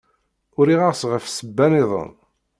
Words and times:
Uriɣ-as 0.57 1.01
ɣef 1.11 1.25
ssebba-iḍen. 1.27 2.11